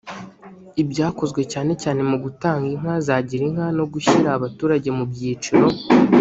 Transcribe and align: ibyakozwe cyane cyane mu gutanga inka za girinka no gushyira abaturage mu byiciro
ibyakozwe 0.81 1.41
cyane 1.51 1.73
cyane 1.81 2.01
mu 2.09 2.17
gutanga 2.23 2.65
inka 2.75 2.93
za 3.07 3.15
girinka 3.27 3.65
no 3.77 3.85
gushyira 3.93 4.29
abaturage 4.37 4.89
mu 4.97 5.03
byiciro 5.11 5.65